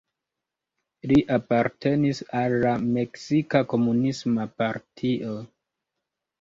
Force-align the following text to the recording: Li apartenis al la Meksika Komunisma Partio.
Li 1.11 1.17
apartenis 1.37 2.23
al 2.41 2.57
la 2.65 2.73
Meksika 2.97 3.63
Komunisma 3.77 4.51
Partio. 4.65 5.39